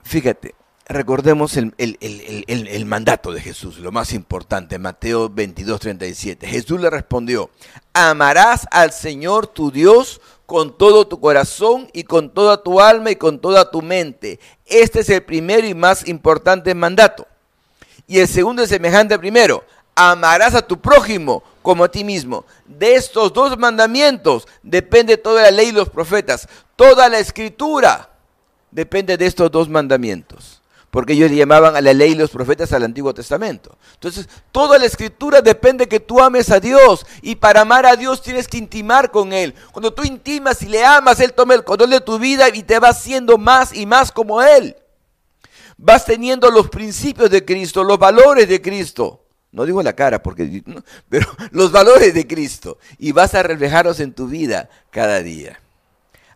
[0.02, 0.56] Fíjate,
[0.86, 6.48] recordemos el, el, mandato de Jesús, lo más importante, Mateo 22, 37.
[6.48, 7.50] Jesús le respondió,
[7.92, 13.16] amarás al Señor tu Dios con todo tu corazón y con toda tu alma y
[13.16, 14.38] con toda tu mente.
[14.66, 17.26] Este es el primero y más importante mandato.
[18.06, 19.64] Y el segundo es semejante al primero.
[19.94, 22.44] Amarás a tu prójimo como a ti mismo.
[22.66, 26.48] De estos dos mandamientos depende toda la ley y los profetas.
[26.76, 28.10] Toda la escritura
[28.70, 30.60] depende de estos dos mandamientos
[30.94, 33.76] porque ellos llamaban a la ley y los profetas al Antiguo Testamento.
[33.94, 38.22] Entonces, toda la escritura depende que tú ames a Dios y para amar a Dios
[38.22, 39.56] tienes que intimar con Él.
[39.72, 42.78] Cuando tú intimas y le amas, Él toma el control de tu vida y te
[42.78, 44.76] va haciendo más y más como Él.
[45.76, 49.24] Vas teniendo los principios de Cristo, los valores de Cristo.
[49.50, 50.62] No digo la cara, porque,
[51.08, 52.78] pero los valores de Cristo.
[53.00, 55.58] Y vas a reflejarlos en tu vida cada día.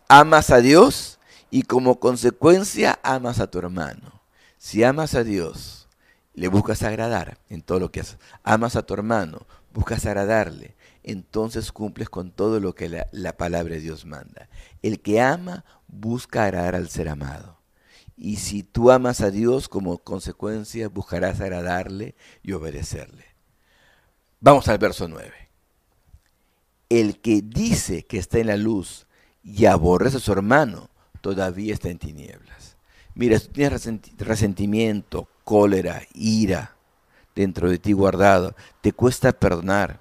[0.09, 1.17] Amas a Dios
[1.49, 4.18] y como consecuencia amas a tu hermano.
[4.59, 5.87] Si amas a Dios,
[6.33, 8.17] le buscas agradar en todo lo que haces.
[8.43, 10.75] Amas a tu hermano, buscas agradarle.
[11.01, 14.49] Entonces cumples con todo lo que la, la palabra de Dios manda.
[14.81, 17.57] El que ama busca agradar al ser amado.
[18.17, 23.27] Y si tú amas a Dios, como consecuencia buscarás agradarle y obedecerle.
[24.41, 25.31] Vamos al verso 9.
[26.89, 29.07] El que dice que está en la luz
[29.41, 30.89] y aborrece a su hermano,
[31.21, 32.75] todavía está en tinieblas.
[33.15, 36.75] Mira, si tienes resentimiento, cólera, ira
[37.35, 39.99] dentro de ti guardado, te cuesta perdonar,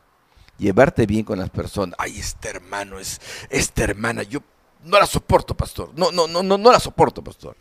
[0.59, 1.97] llevarte bien con las personas.
[1.99, 4.41] Ay, este hermano es, esta hermana, yo
[4.85, 5.93] no la soporto, pastor.
[5.97, 7.57] No, no, no, no, no la soporto, pastor.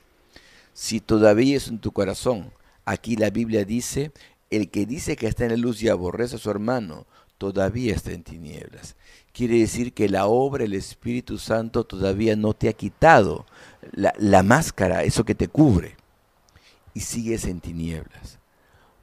[0.73, 2.51] Si todavía es en tu corazón,
[2.85, 4.11] aquí la Biblia dice,
[4.49, 7.05] el que dice que está en la luz y aborrece a su hermano,
[7.37, 8.95] todavía está en tinieblas.
[9.31, 13.45] Quiere decir que la obra del Espíritu Santo todavía no te ha quitado
[13.91, 15.95] la, máscara, eso que te cubre,
[16.93, 18.39] y sigues en tinieblas.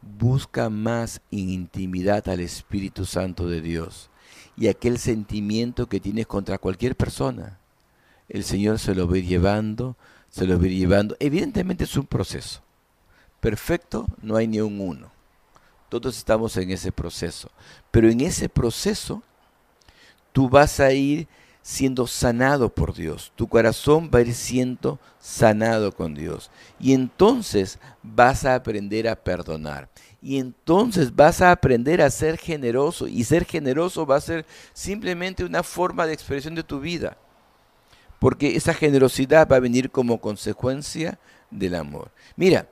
[0.02, 4.10] Busca más intimidad al Espíritu Santo de Dios
[4.56, 7.58] y aquel sentimiento que tienes contra cualquier persona.
[8.28, 9.96] El Señor se lo va llevando,
[10.28, 11.16] se lo va llevando.
[11.20, 12.62] Evidentemente es un proceso.
[13.40, 15.13] Perfecto, no hay ni un uno.
[15.94, 17.48] Todos estamos en ese proceso.
[17.92, 19.22] Pero en ese proceso,
[20.32, 21.28] tú vas a ir
[21.62, 23.30] siendo sanado por Dios.
[23.36, 26.50] Tu corazón va a ir siendo sanado con Dios.
[26.80, 29.88] Y entonces vas a aprender a perdonar.
[30.20, 33.06] Y entonces vas a aprender a ser generoso.
[33.06, 37.16] Y ser generoso va a ser simplemente una forma de expresión de tu vida.
[38.18, 41.20] Porque esa generosidad va a venir como consecuencia
[41.52, 42.10] del amor.
[42.34, 42.66] Mira,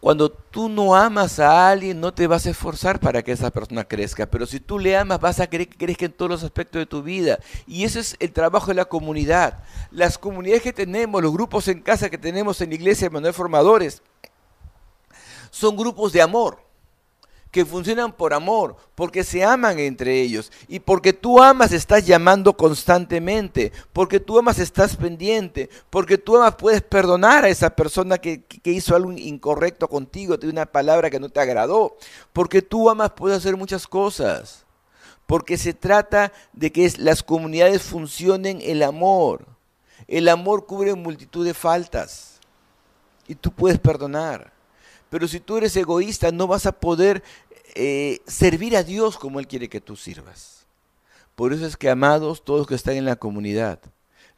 [0.00, 3.84] cuando tú no amas a alguien, no te vas a esforzar para que esa persona
[3.84, 6.78] crezca, pero si tú le amas, vas a querer que crezca en todos los aspectos
[6.78, 7.38] de tu vida.
[7.66, 9.64] Y ese es el trabajo de la comunidad.
[9.90, 13.34] Las comunidades que tenemos, los grupos en casa que tenemos en la iglesia de Manuel
[13.34, 14.02] Formadores,
[15.50, 16.67] son grupos de amor
[17.50, 20.52] que funcionan por amor, porque se aman entre ellos.
[20.68, 26.56] Y porque tú amas estás llamando constantemente, porque tú amas estás pendiente, porque tú amas
[26.56, 31.30] puedes perdonar a esa persona que, hizo algo incorrecto contigo, te una palabra que no
[31.30, 31.96] te agradó,
[32.32, 34.66] porque tú amas puedes hacer muchas cosas,
[35.26, 39.46] porque se trata de que las comunidades funcionen el amor.
[40.06, 42.40] El amor cubre multitud de faltas
[43.26, 44.57] y tú puedes perdonar.
[45.10, 47.22] Pero si tú eres egoísta, no vas a poder
[47.74, 50.66] eh, servir a Dios como Él quiere que tú sirvas.
[51.34, 53.80] Por eso es que, amados, todos los que están en la comunidad,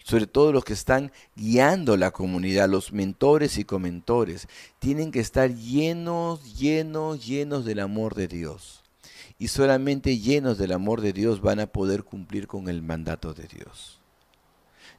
[0.04, 5.54] sobre todo los que están guiando la comunidad, los mentores y comentores, tienen que estar
[5.54, 8.76] llenos, llenos, llenos del amor de Dios.
[9.38, 13.44] y solamente llenos del amor de Dios van a poder cumplir con el mandato de
[13.44, 13.99] Dios.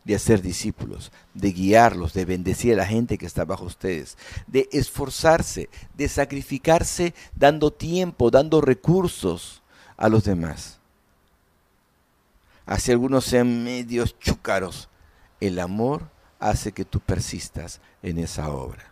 [0.03, 4.67] De hacer discípulos, de guiarlos, de bendecir a la gente que está bajo ustedes, de
[4.71, 9.61] esforzarse, de sacrificarse dando tiempo, dando recursos
[9.97, 10.79] a los demás.
[12.65, 14.89] Así algunos sean medios chúcaros,
[15.39, 16.09] el amor
[16.39, 18.91] hace que tú persistas en esa obra.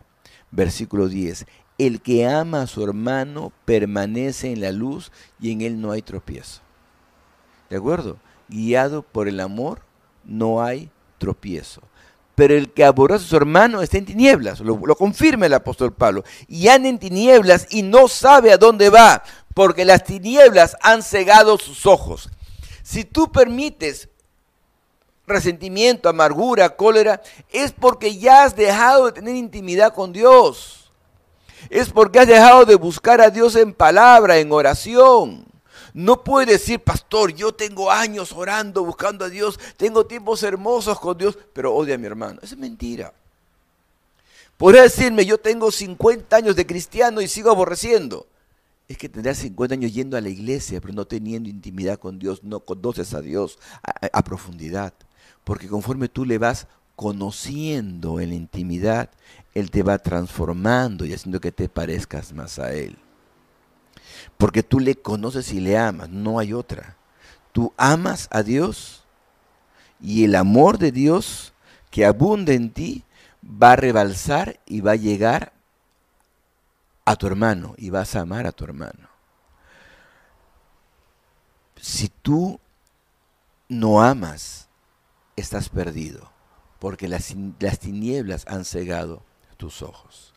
[0.50, 1.46] Versículo 10.
[1.78, 6.02] El que ama a su hermano permanece en la luz y en él no hay
[6.02, 6.60] tropiezo.
[7.70, 8.18] ¿De acuerdo?
[8.48, 9.80] Guiado por el amor
[10.24, 11.82] no hay tropiezo.
[12.34, 16.24] Pero el que aborrece a su hermano está en tinieblas, lo, confirma el apóstol Pablo.
[16.48, 19.22] Y anda en tinieblas y no sabe a dónde va,
[19.54, 22.30] porque las tinieblas han cegado sus ojos.
[22.82, 24.08] Si tú permites
[25.26, 30.80] resentimiento, amargura, cólera, es porque ya has dejado de tener intimidad con Dios
[31.68, 35.44] es porque has dejado de buscar a Dios en palabra, en oración.
[35.94, 41.16] No puedes decir, pastor, yo tengo años orando, buscando a Dios, tengo tiempos hermosos con
[41.18, 42.40] Dios, pero odia a mi hermano.
[42.42, 43.12] Eso es mentira.
[44.56, 48.26] Podría decirme, yo tengo 50 años de cristiano y sigo aborreciendo.
[48.88, 52.42] Es que tendrás 50 años yendo a la iglesia, pero no teniendo intimidad con Dios,
[52.44, 54.92] no conoces a Dios a, a profundidad.
[55.44, 59.08] Porque conforme tú le vas conociendo en la intimidad,
[59.54, 62.98] Él te va transformando y haciendo que te parezcas más a Él.
[64.40, 66.96] Porque tú le conoces y le amas, no hay otra.
[67.52, 69.04] Tú amas a Dios
[70.00, 71.52] y el amor de Dios
[71.90, 73.04] que abunda en ti
[73.44, 75.52] va a rebalsar y va a llegar
[77.04, 79.10] a tu hermano y vas a amar a tu hermano.
[81.76, 82.58] Si tú
[83.68, 84.68] no amas,
[85.36, 86.30] estás perdido
[86.78, 87.34] porque las,
[87.78, 89.22] tinieblas han cegado
[89.58, 90.32] tus ojos.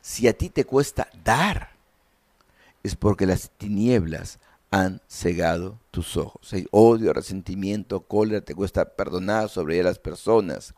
[0.00, 1.75] Si a ti te cuesta dar,
[2.86, 4.38] es porque las tinieblas
[4.70, 6.52] han cegado tus ojos.
[6.52, 10.74] Hay odio, resentimiento, cólera, te cuesta perdonar sobre las personas.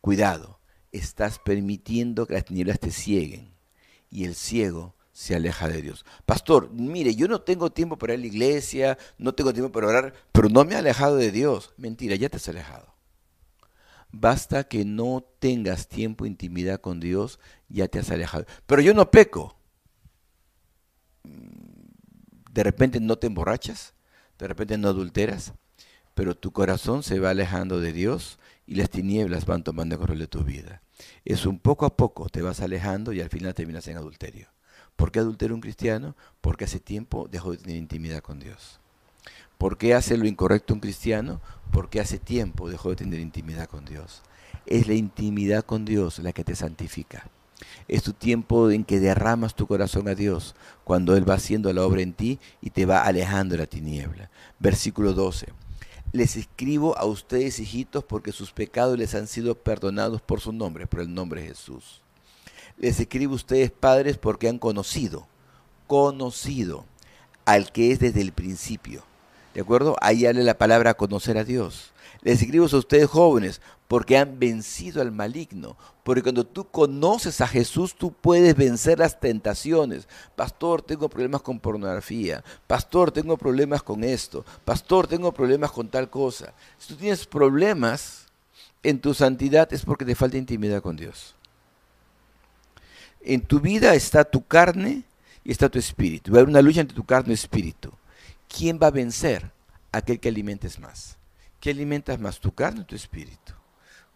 [0.00, 0.58] Cuidado,
[0.92, 3.50] estás permitiendo que las tinieblas te cieguen
[4.10, 6.04] y el ciego se aleja de Dios.
[6.26, 9.86] Pastor, mire, yo no tengo tiempo para ir a la iglesia, no tengo tiempo para
[9.88, 11.72] orar, pero no me he alejado de Dios.
[11.76, 12.94] Mentira, ya te has alejado.
[14.12, 18.46] Basta que no tengas tiempo de intimidad con Dios, ya te has alejado.
[18.66, 19.55] Pero yo no peco.
[22.56, 23.92] De repente no te emborrachas,
[24.38, 25.52] de repente no adulteras,
[26.14, 30.26] pero tu corazón se va alejando de Dios y las tinieblas van tomando control de
[30.26, 30.80] tu vida.
[31.26, 34.48] Es un poco a poco te vas alejando y al final terminas en adulterio.
[34.96, 36.16] ¿Por qué adultera un cristiano?
[36.40, 38.80] Porque hace tiempo dejó de tener intimidad con Dios.
[39.58, 41.42] ¿Por qué hace lo incorrecto un cristiano?
[41.72, 44.22] Porque hace tiempo dejó de tener intimidad con Dios.
[44.64, 47.28] Es la intimidad con Dios la que te santifica.
[47.88, 51.84] Es tu tiempo en que derramas tu corazón a Dios, cuando Él va haciendo la
[51.84, 54.30] obra en ti y te va alejando de la tiniebla.
[54.58, 55.48] Versículo 12.
[56.12, 60.86] Les escribo a ustedes, hijitos, porque sus pecados les han sido perdonados por su nombre,
[60.86, 62.00] por el nombre de Jesús.
[62.78, 65.26] Les escribo a ustedes, padres, porque han conocido,
[65.86, 66.84] conocido
[67.44, 69.04] al que es desde el principio.
[69.54, 69.96] ¿De acuerdo?
[70.02, 71.92] Ahí hable la palabra conocer a Dios.
[72.22, 75.76] Les escribo a ustedes jóvenes porque han vencido al maligno.
[76.02, 80.08] Porque cuando tú conoces a Jesús, tú puedes vencer las tentaciones.
[80.34, 82.42] Pastor, tengo problemas con pornografía.
[82.66, 84.44] Pastor, tengo problemas con esto.
[84.64, 86.52] Pastor, tengo problemas con tal cosa.
[86.78, 88.26] Si tú tienes problemas
[88.82, 91.34] en tu santidad es porque te falta intimidad con Dios.
[93.20, 95.02] En tu vida está tu carne
[95.44, 96.32] y está tu espíritu.
[96.32, 97.92] Va a haber una lucha entre tu carne y espíritu.
[98.48, 99.50] ¿quién va a vencer?
[99.92, 101.16] Aquel que alimentes más.
[101.66, 103.52] ¿Qué alimentas más, tu carne o tu espíritu?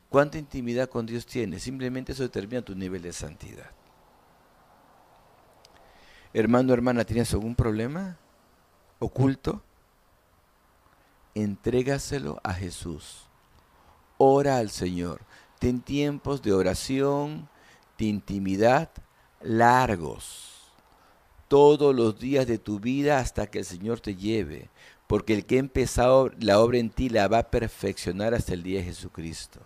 [0.08, 1.64] ¿Cuánta intimidad con Dios tienes?
[1.64, 3.72] Simplemente eso determina tu nivel de santidad.
[6.32, 8.16] Hermano, hermana, ¿tienes algún problema
[9.00, 9.64] oculto?
[11.34, 13.26] Entrégaselo a Jesús.
[14.16, 15.20] Ora al Señor.
[15.58, 17.48] Ten tiempos de oración,
[17.98, 18.90] de intimidad
[19.40, 20.50] largos
[21.50, 24.70] todos los días de tu vida hasta que el Señor te lleve,
[25.10, 28.62] porque el que ha empezado la obra en ti la va a perfeccionar hasta el
[28.62, 29.58] día de Jesucristo.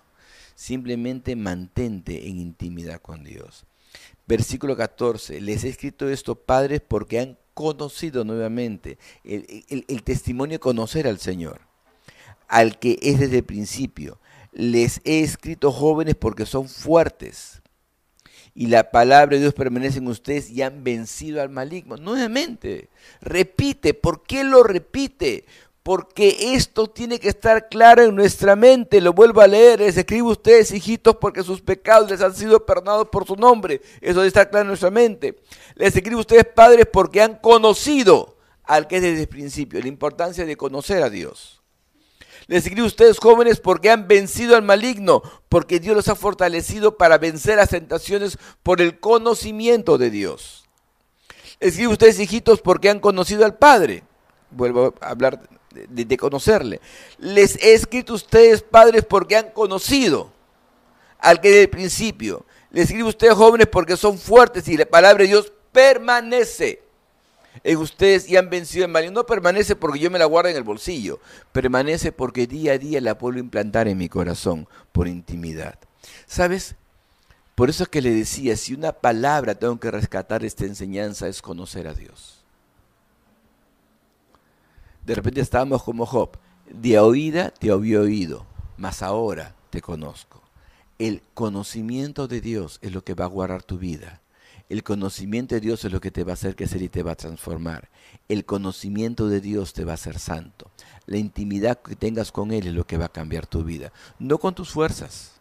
[0.55, 3.67] Simplemente mantente en intimidad con Dios.
[4.27, 5.43] Versículo 14.
[5.43, 11.61] Les he escrito esto, padres, porque han conocido nuevamente el, testimonio de conocer al Señor,
[12.49, 14.19] al que es desde el principio.
[14.51, 17.61] Les he escrito jóvenes porque son fuertes
[18.55, 21.97] y la palabra de Dios permanece en ustedes y han vencido al maligno.
[21.97, 22.89] Nuevamente,
[23.21, 25.45] repite, ¿por qué lo repite?
[25.83, 29.03] Porque esto tiene que estar claro en nuestra mente.
[29.03, 29.81] Lo vuelvo a leer.
[29.81, 33.83] Les escribo a ustedes, hijitos, porque sus pecados les han sido perdonados por su nombre.
[34.01, 35.37] Eso debe estar claro en nuestra mente.
[35.75, 39.89] Les escribo a ustedes, padres, porque han conocido al que es desde el principio, la
[39.89, 41.64] importancia de conocer a Dios.
[42.47, 46.97] Les escribo a ustedes jóvenes porque han vencido al maligno, porque Dios los ha fortalecido
[46.99, 50.65] para vencer las tentaciones por el conocimiento de Dios.
[51.61, 54.03] Les escribo a ustedes hijitos porque han conocido al Padre.
[54.51, 55.41] Vuelvo a hablar
[55.75, 56.81] de, conocerle.
[57.19, 60.33] Les he escrito a ustedes padres porque han conocido
[61.19, 62.45] al que desde el principio.
[62.71, 66.83] Les escribo a ustedes jóvenes porque son fuertes y la palabra de Dios permanece
[67.63, 69.13] en ustedes y han vencido el mal.
[69.13, 71.21] no permanece porque yo me la guardo en el bolsillo,
[71.53, 75.79] permanece porque día a día la puedo implantar en mi corazón por intimidad.
[76.27, 76.75] ¿Sabes?
[77.55, 81.41] Por eso es que le decía, si una palabra tengo que rescatar esta enseñanza es
[81.41, 82.43] conocer a Dios.
[85.07, 86.31] De repente estábamos como Job,
[86.69, 88.47] de oída te había oído,
[88.77, 90.43] mas ahora te conozco.
[90.99, 94.21] El conocimiento de Dios es lo que va a guardar tu vida.
[94.69, 97.13] El conocimiento de Dios es lo que te va a hacer crecer y te va
[97.13, 97.91] a transformar.
[98.29, 100.71] El conocimiento de Dios te va a hacer santo.
[101.07, 103.93] La intimidad que tengas con Él es lo que va a cambiar tu vida.
[104.19, 105.33] No con tus fuerzas.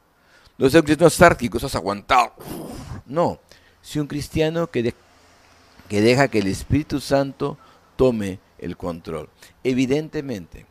[0.57, 2.33] No es un cristiano sárquico, estás aguantado.
[3.05, 3.39] No,
[3.81, 4.93] si un cristiano que,
[5.87, 7.57] que deja que el Espíritu Santo
[7.95, 9.29] tome el control.
[9.63, 10.65] Evidentemente,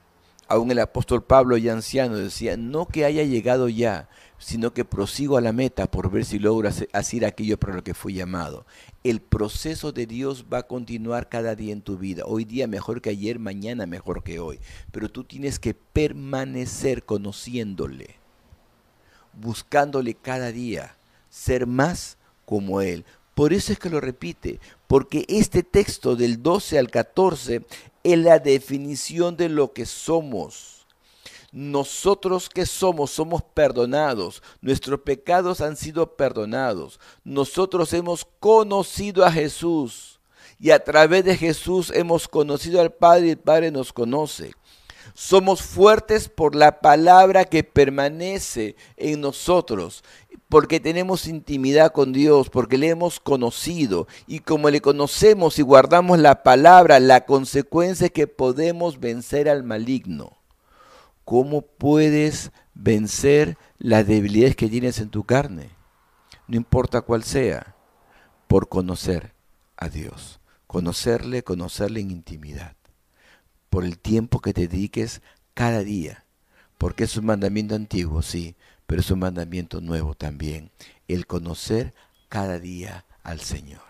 [0.53, 5.39] aún el apóstol Pablo ya anciano decía, no que haya llegado ya, sino que prosigo
[5.39, 8.67] a la meta por ver si logro hacer aquello para lo que fui llamado.
[9.03, 12.25] El proceso de Dios va a continuar cada día en tu vida.
[12.27, 14.61] Hoy día mejor que ayer, mañana mejor que hoy.
[14.91, 18.17] Pero tú tienes que permanecer conociéndole,
[19.33, 20.99] buscándole cada día,
[21.31, 23.07] ser más como Él.
[23.35, 27.63] Por eso es que lo repite, porque este texto del 12 al 14
[28.03, 30.73] es la definición de lo que somos
[31.53, 34.43] nosotros que somos, somos perdonados.
[34.63, 36.99] Nuestros pecados han sido perdonados.
[37.25, 40.19] Nosotros hemos conocido a Jesús.
[40.59, 44.55] Y a través de Jesús hemos conocido al Padre y el Padre nos conoce.
[45.15, 50.03] Somos fuertes por la palabra que permanece en nosotros,
[50.53, 54.07] porque tenemos intimidad con Dios, porque le hemos conocido.
[54.27, 59.65] Y como le conocemos y guardamos la palabra, la consecuencia es que podemos vencer al
[59.65, 60.37] maligno.
[61.25, 65.71] ¿Cómo puedes vencer las debilidades que tienes en tu carne?
[66.47, 67.75] No importa cuál sea,
[68.47, 69.33] por conocer
[69.79, 70.39] a Dios.
[70.67, 72.77] Conocerle, conocerle en intimidad.
[73.71, 75.23] Por el tiempo que te dediques
[75.55, 76.27] cada día.
[76.77, 78.55] Porque es un mandamiento antiguo, sí,
[78.93, 80.71] pero es un mandamiento nuevo también.
[81.09, 81.95] El conocer
[82.29, 83.81] cada día al Señor.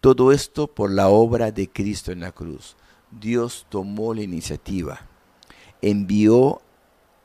[0.00, 2.78] Todo esto por la obra de Cristo en la cruz.
[3.10, 5.02] Dios tomó la iniciativa
[5.82, 6.62] envió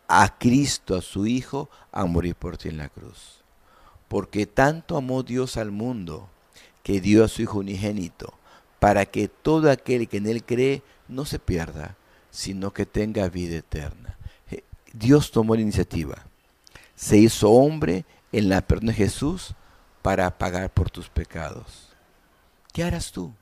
[0.10, 3.42] a Cristo, a su Hijo, a morir por ti en la cruz.
[4.10, 6.28] Porque tanto amó Dios al mundo
[6.84, 8.34] que dio a su Hijo unigénito,
[8.82, 11.96] para que todo aquel que en Él cree no se pierda,
[12.32, 14.18] sino que tenga vida eterna.
[14.92, 16.26] Dios tomó la iniciativa.
[17.02, 19.56] Se hizo hombre en la perdón de Jesús
[20.04, 21.96] para pagar por tus pecados.
[22.72, 23.34] ¿Qué harás tú?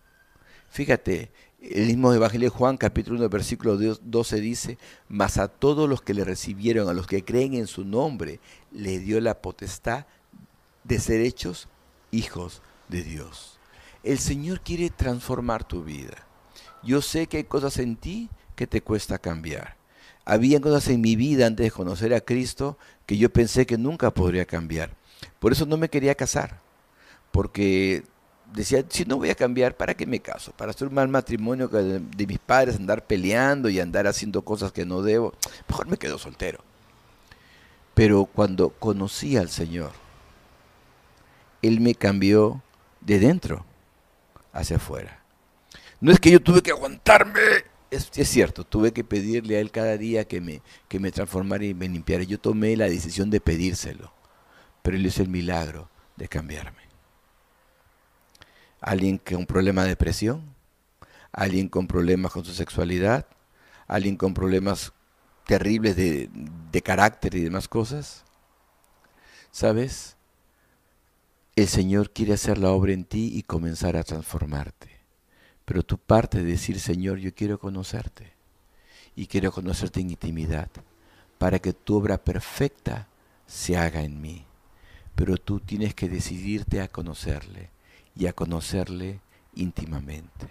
[0.69, 1.29] Fíjate,
[1.61, 4.77] el mismo Evangelio de Juan, capítulo 1, versículo 12 dice,
[5.09, 8.39] mas a todos los que le recibieron, a los que creen en su nombre,
[8.71, 10.05] le dio la potestad
[10.85, 11.67] de ser hechos
[12.11, 13.59] hijos de Dios.
[14.03, 16.25] El Señor quiere transformar tu vida.
[16.81, 19.78] Yo sé que hay cosas en ti que te cuesta cambiar.
[20.29, 22.77] Había cosas en mi vida antes de conocer a Cristo
[23.07, 24.91] que yo pensé que nunca podría cambiar.
[25.39, 26.59] Por eso no me quería casar,
[27.31, 28.03] porque
[28.53, 30.51] decía, si no voy a cambiar, ¿para qué me caso?
[30.51, 34.85] Para hacer un mal matrimonio de, mis padres, andar peleando y andar haciendo cosas que
[34.85, 35.33] no debo.
[35.67, 36.59] Mejor me quedo soltero.
[37.95, 39.93] Pero cuando conocí al Señor,
[41.63, 42.61] Él me cambió
[43.01, 43.65] de dentro
[44.53, 45.23] hacia afuera.
[45.99, 47.41] No es que yo tuve que aguantarme.
[47.91, 51.73] Es, cierto, tuve que pedirle a Él cada día que me, que me transformara y
[51.73, 52.23] me limpiara.
[52.23, 54.13] Yo tomé la decisión de pedírselo.
[54.81, 56.89] Pero Él hizo el milagro de cambiarme
[58.81, 60.55] alguien con problema de depresión,
[61.31, 63.25] alguien con problemas con su sexualidad,
[63.87, 64.93] alguien con problemas
[65.45, 66.29] terribles de,
[66.71, 68.23] de carácter y demás cosas.
[69.51, 70.15] ¿Sabes?
[71.55, 74.88] El Señor quiere hacer la obra en ti y comenzar a transformarte.
[75.69, 78.33] Pero tu parte de decir, Señor, yo quiero conocerte.
[79.15, 80.67] Y quiero conocerte en intimidad,
[81.37, 83.07] para que tu obra perfecta
[83.45, 84.47] se haga en mí.
[85.13, 87.69] Pero tú tienes que decidirte a conocerle
[88.15, 89.19] y a conocerle
[89.53, 90.47] íntimamente.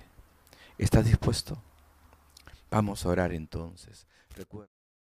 [0.79, 1.61] ¿Estás dispuesto?
[2.71, 4.07] Vamos a orar entonces.
[4.37, 4.78] Recuerda